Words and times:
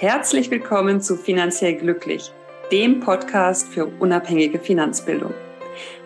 Herzlich 0.00 0.50
willkommen 0.50 1.02
zu 1.02 1.14
Finanziell 1.14 1.74
Glücklich, 1.74 2.32
dem 2.72 3.00
Podcast 3.00 3.68
für 3.68 3.84
unabhängige 3.84 4.58
Finanzbildung. 4.58 5.34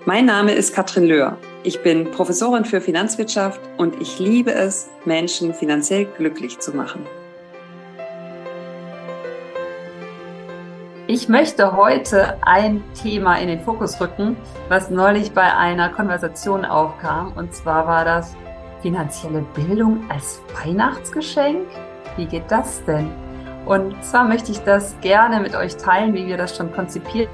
Mein 0.04 0.26
Name 0.26 0.50
ist 0.50 0.74
Katrin 0.74 1.04
Löhr. 1.04 1.38
Ich 1.62 1.80
bin 1.80 2.10
Professorin 2.10 2.64
für 2.64 2.80
Finanzwirtschaft 2.80 3.60
und 3.76 4.02
ich 4.02 4.18
liebe 4.18 4.52
es, 4.52 4.90
Menschen 5.04 5.54
finanziell 5.54 6.06
glücklich 6.06 6.58
zu 6.58 6.74
machen. 6.74 7.06
Ich 11.06 11.28
möchte 11.28 11.76
heute 11.76 12.36
ein 12.44 12.82
Thema 13.00 13.36
in 13.36 13.46
den 13.46 13.60
Fokus 13.60 14.00
rücken, 14.00 14.36
was 14.68 14.90
neulich 14.90 15.30
bei 15.30 15.54
einer 15.54 15.88
Konversation 15.90 16.64
aufkam. 16.64 17.32
Und 17.36 17.54
zwar 17.54 17.86
war 17.86 18.04
das 18.04 18.34
finanzielle 18.82 19.46
Bildung 19.54 20.02
als 20.10 20.42
Weihnachtsgeschenk. 20.64 21.68
Wie 22.16 22.26
geht 22.26 22.50
das 22.50 22.84
denn? 22.86 23.08
Und 23.66 24.04
zwar 24.04 24.24
möchte 24.24 24.52
ich 24.52 24.58
das 24.58 24.94
gerne 25.00 25.40
mit 25.40 25.54
euch 25.54 25.76
teilen, 25.76 26.12
wie 26.12 26.26
wir 26.26 26.36
das 26.36 26.56
schon 26.56 26.72
konzipiert 26.72 27.30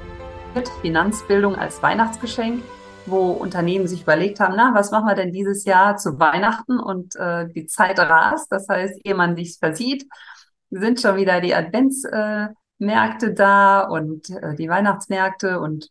Finanzbildung 0.81 1.55
als 1.55 1.81
Weihnachtsgeschenk, 1.81 2.63
wo 3.05 3.31
Unternehmen 3.31 3.87
sich 3.87 4.03
überlegt 4.03 4.39
haben, 4.39 4.55
na, 4.55 4.73
was 4.73 4.91
machen 4.91 5.07
wir 5.07 5.15
denn 5.15 5.31
dieses 5.31 5.65
Jahr 5.65 5.97
zu 5.97 6.19
Weihnachten? 6.19 6.79
Und 6.79 7.15
äh, 7.15 7.47
die 7.47 7.67
Zeit 7.67 7.99
rast, 7.99 8.51
das 8.51 8.67
heißt, 8.67 8.99
ehe 9.03 9.15
man 9.15 9.35
sich 9.35 9.57
versieht, 9.57 10.07
sind 10.69 11.01
schon 11.01 11.17
wieder 11.17 11.41
die 11.41 11.53
Adventsmärkte 11.53 13.27
äh, 13.27 13.33
da 13.33 13.81
und 13.81 14.29
äh, 14.29 14.55
die 14.55 14.69
Weihnachtsmärkte 14.69 15.59
und 15.59 15.89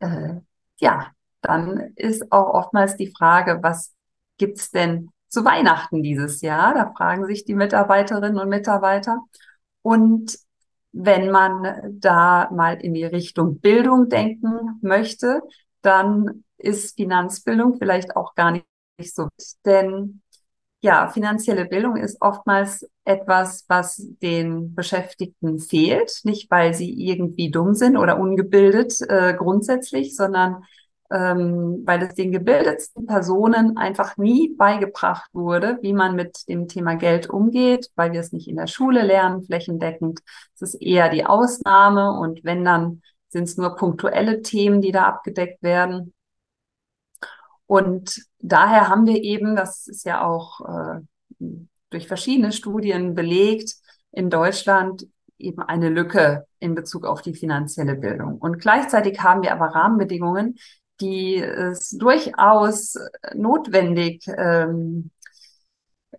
äh, 0.00 0.34
ja, 0.78 1.12
dann 1.40 1.92
ist 1.96 2.30
auch 2.32 2.54
oftmals 2.54 2.96
die 2.96 3.12
Frage, 3.16 3.58
was 3.62 3.92
gibt's 4.38 4.70
denn 4.70 5.10
zu 5.32 5.44
Weihnachten 5.44 6.02
dieses 6.02 6.42
Jahr? 6.42 6.74
Da 6.74 6.92
fragen 6.96 7.26
sich 7.26 7.44
die 7.44 7.54
Mitarbeiterinnen 7.54 8.38
und 8.38 8.48
Mitarbeiter. 8.48 9.20
Und 9.80 10.38
wenn 10.92 11.30
man 11.30 11.98
da 11.98 12.50
mal 12.52 12.74
in 12.74 12.92
die 12.94 13.04
Richtung 13.04 13.58
Bildung 13.58 14.08
denken 14.10 14.78
möchte, 14.82 15.40
dann 15.80 16.44
ist 16.58 16.96
Finanzbildung 16.96 17.78
vielleicht 17.78 18.14
auch 18.14 18.34
gar 18.34 18.52
nicht 18.52 18.66
so. 19.02 19.28
Denn 19.64 20.20
ja, 20.82 21.08
finanzielle 21.08 21.64
Bildung 21.64 21.96
ist 21.96 22.18
oftmals 22.20 22.86
etwas, 23.04 23.64
was 23.68 24.04
den 24.20 24.74
Beschäftigten 24.74 25.58
fehlt. 25.60 26.20
Nicht, 26.24 26.50
weil 26.50 26.74
sie 26.74 26.92
irgendwie 27.06 27.50
dumm 27.50 27.74
sind 27.74 27.96
oder 27.96 28.18
ungebildet 28.18 29.00
äh, 29.08 29.34
grundsätzlich, 29.34 30.14
sondern 30.14 30.64
ähm, 31.12 31.82
weil 31.84 32.02
es 32.02 32.14
den 32.14 32.32
gebildetsten 32.32 33.06
Personen 33.06 33.76
einfach 33.76 34.16
nie 34.16 34.54
beigebracht 34.56 35.28
wurde, 35.34 35.78
wie 35.82 35.92
man 35.92 36.16
mit 36.16 36.48
dem 36.48 36.68
Thema 36.68 36.94
Geld 36.94 37.28
umgeht, 37.28 37.90
weil 37.96 38.12
wir 38.12 38.20
es 38.20 38.32
nicht 38.32 38.48
in 38.48 38.56
der 38.56 38.66
Schule 38.66 39.02
lernen, 39.02 39.42
flächendeckend. 39.42 40.20
Es 40.54 40.62
ist 40.62 40.82
eher 40.82 41.10
die 41.10 41.26
Ausnahme 41.26 42.18
und 42.18 42.44
wenn 42.44 42.64
dann 42.64 43.02
sind 43.28 43.44
es 43.44 43.56
nur 43.56 43.76
punktuelle 43.76 44.42
Themen, 44.42 44.80
die 44.80 44.92
da 44.92 45.04
abgedeckt 45.04 45.62
werden. 45.62 46.14
Und 47.66 48.22
daher 48.38 48.88
haben 48.88 49.06
wir 49.06 49.22
eben, 49.22 49.56
das 49.56 49.86
ist 49.88 50.04
ja 50.04 50.24
auch 50.24 50.60
äh, 50.60 51.00
durch 51.90 52.06
verschiedene 52.08 52.52
Studien 52.52 53.14
belegt, 53.14 53.74
in 54.12 54.30
Deutschland 54.30 55.06
eben 55.38 55.62
eine 55.62 55.88
Lücke 55.88 56.46
in 56.58 56.74
Bezug 56.74 57.04
auf 57.04 57.22
die 57.22 57.34
finanzielle 57.34 57.96
Bildung. 57.96 58.38
Und 58.38 58.58
gleichzeitig 58.60 59.20
haben 59.20 59.42
wir 59.42 59.52
aber 59.52 59.74
Rahmenbedingungen, 59.74 60.56
die 61.02 61.36
es 61.36 61.90
durchaus 61.90 62.96
notwendig 63.34 64.24
ähm, 64.28 65.10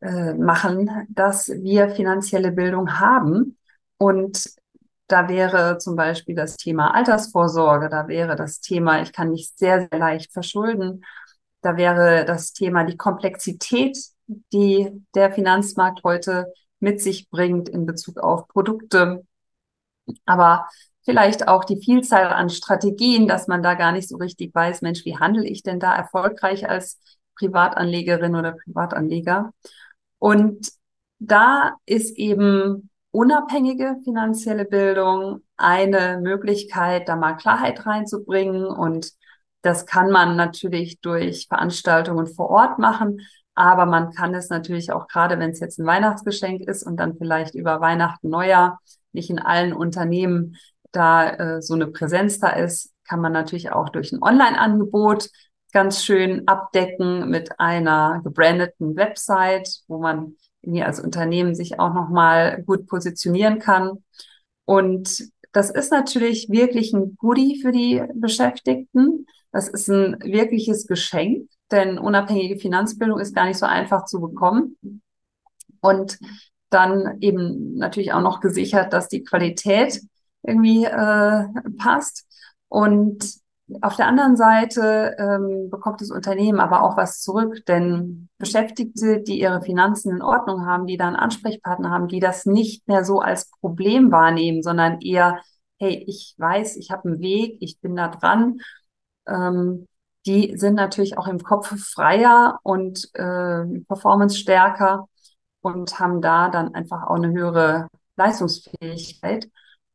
äh, 0.01 0.33
machen, 0.33 1.07
dass 1.09 1.47
wir 1.49 1.89
finanzielle 1.89 2.51
Bildung 2.51 2.99
haben. 2.99 3.57
Und 3.97 4.49
da 5.07 5.29
wäre 5.29 5.77
zum 5.77 5.95
Beispiel 5.95 6.35
das 6.35 6.57
Thema 6.57 6.93
Altersvorsorge, 6.93 7.89
da 7.89 8.07
wäre 8.07 8.35
das 8.35 8.59
Thema, 8.59 9.01
ich 9.01 9.13
kann 9.13 9.29
mich 9.31 9.53
sehr, 9.55 9.87
sehr 9.89 9.99
leicht 9.99 10.33
verschulden, 10.33 11.05
da 11.61 11.77
wäre 11.77 12.25
das 12.25 12.51
Thema 12.53 12.83
die 12.83 12.97
Komplexität, 12.97 13.97
die 14.51 14.89
der 15.15 15.31
Finanzmarkt 15.31 16.03
heute 16.03 16.51
mit 16.79 17.01
sich 17.01 17.29
bringt 17.29 17.69
in 17.69 17.85
Bezug 17.85 18.17
auf 18.19 18.47
Produkte. 18.49 19.25
Aber 20.25 20.67
vielleicht 21.03 21.47
auch 21.47 21.63
die 21.63 21.77
Vielzahl 21.77 22.27
an 22.27 22.49
Strategien, 22.49 23.27
dass 23.27 23.47
man 23.47 23.63
da 23.63 23.73
gar 23.75 23.91
nicht 23.91 24.09
so 24.09 24.17
richtig 24.17 24.53
weiß, 24.55 24.81
Mensch, 24.81 25.05
wie 25.05 25.17
handle 25.17 25.45
ich 25.45 25.63
denn 25.63 25.79
da 25.79 25.95
erfolgreich 25.95 26.69
als 26.69 26.99
Privatanlegerin 27.35 28.35
oder 28.35 28.53
Privatanleger? 28.53 29.51
Und 30.19 30.69
da 31.19 31.75
ist 31.85 32.17
eben 32.17 32.89
unabhängige 33.11 33.97
finanzielle 34.03 34.65
Bildung 34.65 35.41
eine 35.57 36.19
Möglichkeit, 36.21 37.07
da 37.07 37.15
mal 37.15 37.33
Klarheit 37.33 37.85
reinzubringen. 37.85 38.65
Und 38.65 39.11
das 39.61 39.85
kann 39.85 40.09
man 40.09 40.35
natürlich 40.35 40.99
durch 41.01 41.47
Veranstaltungen 41.47 42.27
vor 42.27 42.49
Ort 42.49 42.79
machen. 42.79 43.21
Aber 43.55 43.85
man 43.85 44.11
kann 44.13 44.33
es 44.33 44.49
natürlich 44.49 44.91
auch 44.91 45.07
gerade, 45.07 45.37
wenn 45.37 45.51
es 45.51 45.59
jetzt 45.59 45.79
ein 45.79 45.85
Weihnachtsgeschenk 45.85 46.61
ist 46.61 46.83
und 46.83 46.97
dann 46.97 47.15
vielleicht 47.17 47.53
über 47.53 47.79
Weihnachten, 47.81 48.29
Neujahr 48.29 48.79
nicht 49.11 49.29
in 49.29 49.39
allen 49.39 49.73
Unternehmen 49.73 50.57
da 50.93 51.29
äh, 51.29 51.61
so 51.61 51.73
eine 51.73 51.87
Präsenz 51.87 52.39
da 52.39 52.49
ist, 52.49 52.93
kann 53.07 53.19
man 53.19 53.33
natürlich 53.33 53.71
auch 53.71 53.89
durch 53.89 54.11
ein 54.13 54.23
Online-Angebot 54.23 55.29
ganz 55.73 56.03
schön 56.05 56.47
abdecken 56.47 57.29
mit 57.29 57.59
einer 57.59 58.21
gebrandeten 58.23 58.95
Website, 58.95 59.81
wo 59.87 59.97
man 59.97 60.35
als 60.81 61.01
Unternehmen 61.01 61.55
sich 61.55 61.79
auch 61.79 61.93
nochmal 61.93 62.63
gut 62.63 62.87
positionieren 62.87 63.59
kann. 63.59 64.03
Und 64.65 65.27
das 65.51 65.69
ist 65.69 65.91
natürlich 65.91 66.49
wirklich 66.49 66.93
ein 66.93 67.17
Goodie 67.17 67.61
für 67.61 67.71
die 67.71 68.01
Beschäftigten. 68.13 69.25
Das 69.51 69.67
ist 69.67 69.89
ein 69.89 70.17
wirkliches 70.23 70.87
Geschenk, 70.87 71.49
denn 71.69 71.97
unabhängige 71.97 72.57
Finanzbildung 72.57 73.19
ist 73.19 73.35
gar 73.35 73.45
nicht 73.45 73.57
so 73.57 73.65
einfach 73.65 74.05
zu 74.05 74.21
bekommen. 74.21 74.77
Und 75.81 76.17
dann 76.69 77.17
eben 77.19 77.75
natürlich 77.75 78.13
auch 78.13 78.21
noch 78.21 78.39
gesichert, 78.39 78.93
dass 78.93 79.09
die 79.09 79.23
Qualität 79.23 80.01
irgendwie 80.43 80.85
äh, 80.85 81.45
passt. 81.77 82.25
Und 82.67 83.41
auf 83.81 83.95
der 83.95 84.07
anderen 84.07 84.35
Seite 84.35 85.15
ähm, 85.17 85.69
bekommt 85.69 86.01
das 86.01 86.11
Unternehmen 86.11 86.59
aber 86.59 86.83
auch 86.83 86.97
was 86.97 87.21
zurück, 87.21 87.65
denn 87.67 88.29
Beschäftigte, 88.37 89.21
die 89.21 89.39
ihre 89.39 89.61
Finanzen 89.61 90.11
in 90.11 90.21
Ordnung 90.21 90.65
haben, 90.65 90.85
die 90.85 90.97
da 90.97 91.07
einen 91.07 91.15
Ansprechpartner 91.15 91.89
haben, 91.89 92.07
die 92.07 92.19
das 92.19 92.45
nicht 92.45 92.87
mehr 92.87 93.05
so 93.05 93.19
als 93.19 93.49
Problem 93.61 94.11
wahrnehmen, 94.11 94.61
sondern 94.61 94.99
eher, 95.01 95.39
hey, 95.79 96.03
ich 96.07 96.35
weiß, 96.37 96.75
ich 96.77 96.91
habe 96.91 97.09
einen 97.09 97.19
Weg, 97.19 97.57
ich 97.61 97.79
bin 97.79 97.95
da 97.95 98.09
dran, 98.09 98.59
ähm, 99.27 99.87
die 100.25 100.57
sind 100.57 100.75
natürlich 100.75 101.17
auch 101.17 101.27
im 101.27 101.39
Kopf 101.39 101.75
freier 101.79 102.59
und 102.63 103.09
äh, 103.15 103.65
performance 103.87 104.37
stärker 104.37 105.07
und 105.61 105.99
haben 105.99 106.21
da 106.21 106.49
dann 106.49 106.73
einfach 106.75 107.03
auch 107.03 107.15
eine 107.15 107.31
höhere 107.31 107.87
Leistungsfähigkeit. 108.15 109.49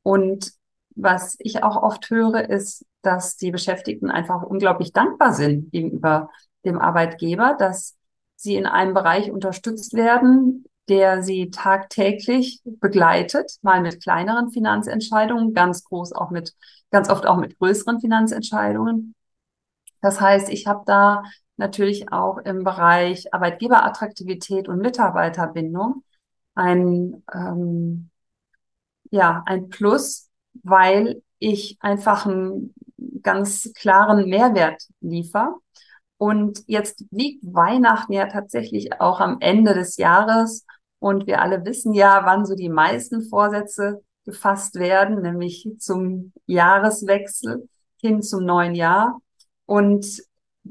Und 0.08 0.52
was 0.96 1.36
ich 1.38 1.62
auch 1.62 1.76
oft 1.76 2.08
höre, 2.08 2.48
ist, 2.48 2.86
dass 3.02 3.36
die 3.36 3.50
Beschäftigten 3.50 4.10
einfach 4.10 4.42
unglaublich 4.42 4.94
dankbar 4.94 5.34
sind 5.34 5.70
gegenüber 5.70 6.30
dem 6.64 6.78
Arbeitgeber, 6.78 7.54
dass 7.58 7.94
sie 8.34 8.56
in 8.56 8.64
einem 8.64 8.94
Bereich 8.94 9.30
unterstützt 9.30 9.92
werden, 9.92 10.64
der 10.88 11.22
sie 11.22 11.50
tagtäglich 11.50 12.62
begleitet, 12.64 13.58
mal 13.60 13.82
mit 13.82 14.02
kleineren 14.02 14.50
Finanzentscheidungen, 14.50 15.52
ganz 15.52 15.84
groß 15.84 16.14
auch 16.14 16.30
mit, 16.30 16.54
ganz 16.90 17.10
oft 17.10 17.26
auch 17.26 17.36
mit 17.36 17.58
größeren 17.58 18.00
Finanzentscheidungen. 18.00 19.14
Das 20.00 20.22
heißt, 20.22 20.48
ich 20.48 20.66
habe 20.66 20.84
da 20.86 21.22
natürlich 21.58 22.10
auch 22.10 22.38
im 22.38 22.64
Bereich 22.64 23.34
Arbeitgeberattraktivität 23.34 24.68
und 24.68 24.78
Mitarbeiterbindung 24.78 26.02
ein 26.54 27.22
ähm, 27.34 28.08
ja, 29.10 29.42
ein 29.46 29.68
Plus, 29.68 30.28
weil 30.62 31.22
ich 31.38 31.76
einfach 31.80 32.26
einen 32.26 32.74
ganz 33.22 33.72
klaren 33.74 34.28
Mehrwert 34.28 34.82
liefere. 35.00 35.56
Und 36.16 36.64
jetzt 36.66 37.04
liegt 37.10 37.44
Weihnachten 37.44 38.12
ja 38.12 38.26
tatsächlich 38.26 39.00
auch 39.00 39.20
am 39.20 39.36
Ende 39.40 39.74
des 39.74 39.96
Jahres. 39.96 40.66
Und 40.98 41.26
wir 41.26 41.40
alle 41.40 41.64
wissen 41.64 41.94
ja, 41.94 42.22
wann 42.24 42.44
so 42.44 42.54
die 42.54 42.68
meisten 42.68 43.22
Vorsätze 43.22 44.02
gefasst 44.24 44.74
werden, 44.74 45.22
nämlich 45.22 45.68
zum 45.78 46.32
Jahreswechsel 46.46 47.68
hin 48.00 48.22
zum 48.22 48.44
neuen 48.44 48.74
Jahr. 48.74 49.20
Und 49.64 50.22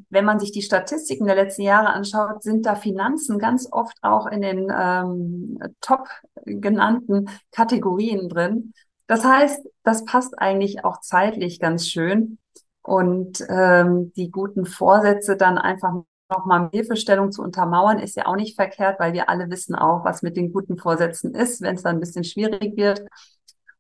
wenn 0.10 0.26
man 0.26 0.40
sich 0.40 0.52
die 0.52 0.62
Statistiken 0.62 1.26
der 1.26 1.36
letzten 1.36 1.64
Jahre 1.64 1.90
anschaut, 1.90 2.44
sind 2.44 2.66
da 2.66 2.76
Finanzen 2.76 3.40
ganz 3.40 3.68
oft 3.72 3.98
auch 4.02 4.28
in 4.28 4.42
den 4.42 4.72
ähm, 4.76 5.60
top 5.82 6.08
genannten 6.46 7.30
Kategorien 7.52 8.30
drin. 8.30 8.74
Das 9.08 9.24
heißt, 9.24 9.68
das 9.84 10.06
passt 10.06 10.38
eigentlich 10.38 10.84
auch 10.84 11.00
zeitlich 11.02 11.60
ganz 11.60 11.88
schön 11.88 12.38
und 12.82 13.44
ähm, 13.50 14.14
die 14.16 14.32
guten 14.32 14.66
Vorsätze 14.66 15.38
dann 15.38 15.58
einfach 15.58 15.94
nochmal 16.30 16.70
Hilfestellung 16.72 17.32
zu 17.32 17.42
untermauern, 17.42 18.00
ist 18.00 18.18
ja 18.18 18.26
auch 18.26 18.36
nicht 18.36 18.56
verkehrt, 18.56 19.00
weil 19.00 19.14
wir 19.14 19.30
alle 19.30 19.50
wissen 19.50 19.76
auch, 19.76 20.04
was 20.04 20.22
mit 20.22 20.36
den 20.38 20.52
guten 20.52 20.78
Vorsätzen 20.78 21.34
ist, 21.34 21.62
wenn 21.62 21.76
es 21.76 21.84
dann 21.84 21.98
ein 21.98 22.00
bisschen 22.00 22.24
schwierig 22.24 22.76
wird. 22.76 23.02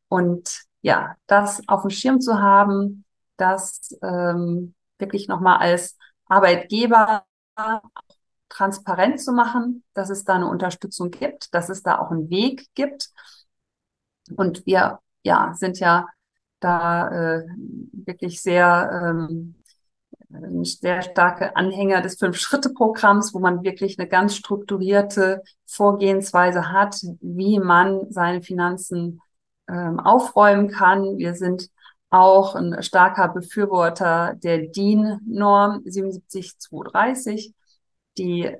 Und 0.08 0.63
ja, 0.81 1.16
das 1.28 1.62
auf 1.68 1.81
dem 1.81 1.90
Schirm 1.90 2.22
zu 2.22 2.42
haben, 2.42 3.04
das 3.38 3.98
ähm, 4.02 4.74
wirklich 4.98 5.28
nochmal 5.28 5.58
als 5.58 5.98
Arbeitgeber 6.27 7.25
transparent 8.50 9.19
zu 9.21 9.33
machen, 9.33 9.83
dass 9.94 10.09
es 10.09 10.24
da 10.24 10.35
eine 10.35 10.47
Unterstützung 10.47 11.12
gibt, 11.12 11.53
dass 11.53 11.69
es 11.69 11.83
da 11.83 12.00
auch 12.00 12.12
einen 12.12 12.29
Weg 12.29 12.68
gibt. 12.75 13.09
Und 14.35 14.65
wir 14.65 15.00
ja, 15.24 15.53
sind 15.53 15.79
ja 15.79 16.07
da 16.59 17.09
äh, 17.09 17.45
wirklich 17.91 18.41
sehr 18.41 19.15
ähm, 19.15 19.56
sehr 20.63 21.01
starke 21.01 21.56
Anhänger 21.56 22.01
des 22.01 22.18
Fünf-Schritte-Programms, 22.18 23.33
wo 23.33 23.39
man 23.39 23.63
wirklich 23.63 23.97
eine 23.97 24.07
ganz 24.07 24.35
strukturierte 24.35 25.41
Vorgehensweise 25.65 26.71
hat, 26.71 26.97
wie 27.21 27.59
man 27.59 28.12
seine 28.12 28.41
Finanzen 28.41 29.21
ähm, 29.69 30.00
aufräumen 30.00 30.69
kann. 30.69 31.18
Wir 31.18 31.33
sind 31.33 31.69
auch 32.09 32.56
ein 32.56 32.81
starker 32.83 33.27
Befürworter 33.30 34.36
der 34.36 34.68
DIN-Norm 34.68 35.81
77230, 35.86 37.54
die 38.18 38.56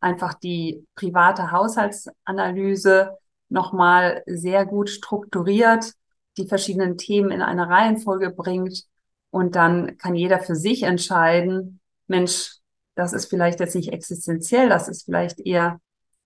einfach 0.00 0.34
die 0.34 0.86
private 0.94 1.50
Haushaltsanalyse 1.50 3.16
nochmal 3.48 4.22
sehr 4.26 4.64
gut 4.66 4.90
strukturiert, 4.90 5.92
die 6.36 6.46
verschiedenen 6.46 6.96
Themen 6.96 7.30
in 7.30 7.42
eine 7.42 7.68
Reihenfolge 7.68 8.30
bringt 8.30 8.84
und 9.30 9.56
dann 9.56 9.96
kann 9.98 10.14
jeder 10.14 10.40
für 10.40 10.56
sich 10.56 10.82
entscheiden, 10.82 11.80
Mensch, 12.06 12.58
das 12.94 13.12
ist 13.12 13.26
vielleicht 13.26 13.60
jetzt 13.60 13.74
nicht 13.74 13.92
existenziell, 13.92 14.68
das 14.68 14.88
ist 14.88 15.04
vielleicht 15.04 15.40
eher 15.40 15.80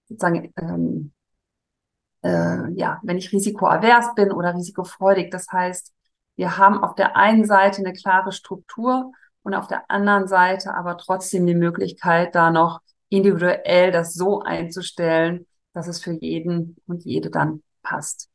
sozusagen, 0.09 0.53
ähm, 0.57 1.13
äh, 2.23 2.73
ja, 2.75 3.01
wenn 3.03 3.19
ich 3.19 3.33
risikoavers 3.33 4.15
bin 4.15 4.33
oder 4.33 4.55
risikofreudig. 4.55 5.31
Das 5.31 5.47
heißt, 5.53 5.93
wir 6.37 6.59
haben 6.59 6.83
auf 6.83 6.95
der 6.95 7.17
einen 7.17 7.45
Seite 7.45 7.79
eine 7.79 7.93
klare 7.93 8.33
Struktur 8.33 9.13
und 9.43 9.55
auf 9.55 9.67
der 9.69 9.91
anderen 9.91 10.29
Seite 10.29 10.75
aber 10.75 10.99
trotzdem 10.99 11.47
die 11.47 11.55
Möglichkeit, 11.55 12.35
da 12.35 12.51
noch 12.51 12.81
individuell 13.09 13.91
das 13.91 14.15
so 14.15 14.41
einzustellen, 14.43 15.47
dass 15.73 15.89
es 15.89 16.03
für 16.03 16.13
jeden 16.13 16.77
und 16.87 17.05
jede 17.05 17.31
dann 17.31 17.63
passt. 17.83 18.29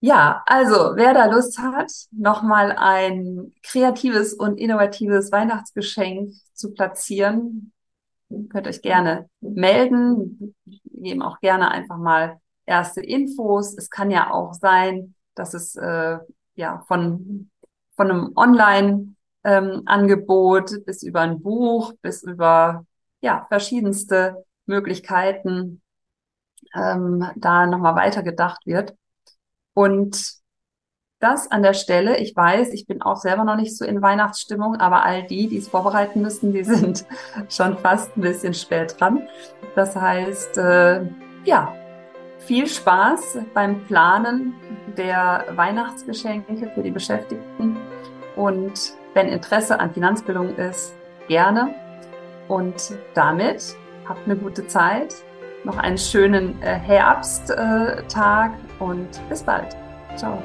Ja, 0.00 0.42
also 0.46 0.96
wer 0.96 1.14
da 1.14 1.26
Lust 1.26 1.58
hat, 1.58 1.92
nochmal 2.10 2.72
ein 2.72 3.52
kreatives 3.62 4.34
und 4.34 4.58
innovatives 4.58 5.30
Weihnachtsgeschenk 5.30 6.32
zu 6.54 6.72
platzieren, 6.72 7.72
könnt 8.48 8.66
euch 8.66 8.82
gerne 8.82 9.28
melden. 9.40 10.54
Wir 10.64 11.02
geben 11.02 11.22
auch 11.22 11.38
gerne 11.38 11.70
einfach 11.70 11.98
mal 11.98 12.40
erste 12.66 13.00
Infos. 13.00 13.76
Es 13.76 13.90
kann 13.90 14.10
ja 14.10 14.32
auch 14.32 14.54
sein, 14.54 15.14
dass 15.34 15.54
es 15.54 15.76
äh, 15.76 16.18
ja 16.54 16.84
von, 16.88 17.50
von 17.96 18.10
einem 18.10 18.32
Online-Angebot 18.36 20.72
ähm, 20.72 20.84
bis 20.84 21.02
über 21.02 21.20
ein 21.20 21.42
Buch, 21.42 21.92
bis 22.02 22.22
über 22.22 22.84
ja, 23.20 23.46
verschiedenste 23.48 24.44
Möglichkeiten 24.66 25.82
ähm, 26.74 27.26
da 27.36 27.66
nochmal 27.66 27.96
weitergedacht 27.96 28.66
wird. 28.66 28.94
Und 29.74 30.42
das 31.22 31.50
an 31.50 31.62
der 31.62 31.74
Stelle, 31.74 32.18
ich 32.18 32.34
weiß, 32.34 32.72
ich 32.72 32.86
bin 32.86 33.00
auch 33.00 33.16
selber 33.16 33.44
noch 33.44 33.56
nicht 33.56 33.76
so 33.76 33.84
in 33.84 34.02
Weihnachtsstimmung, 34.02 34.76
aber 34.76 35.04
all 35.04 35.22
die, 35.22 35.46
die 35.46 35.58
es 35.58 35.68
vorbereiten 35.68 36.20
müssen, 36.20 36.52
die 36.52 36.64
sind 36.64 37.04
schon 37.48 37.78
fast 37.78 38.16
ein 38.16 38.22
bisschen 38.22 38.54
spät 38.54 39.00
dran. 39.00 39.28
Das 39.76 39.94
heißt, 39.94 40.58
äh, 40.58 41.06
ja, 41.44 41.74
viel 42.38 42.66
Spaß 42.66 43.38
beim 43.54 43.84
Planen 43.86 44.54
der 44.96 45.46
Weihnachtsgeschenke 45.54 46.70
für 46.74 46.82
die 46.82 46.90
Beschäftigten. 46.90 47.76
Und 48.36 48.94
wenn 49.14 49.28
Interesse 49.28 49.78
an 49.78 49.92
Finanzbildung 49.92 50.56
ist, 50.56 50.94
gerne. 51.28 51.74
Und 52.48 52.94
damit 53.14 53.76
habt 54.08 54.24
eine 54.26 54.36
gute 54.36 54.66
Zeit 54.66 55.14
noch 55.64 55.78
einen 55.78 55.98
schönen 55.98 56.60
äh, 56.62 56.74
Herbsttag 56.74 58.52
und 58.78 59.28
bis 59.28 59.42
bald. 59.42 59.76
Ciao. 60.16 60.42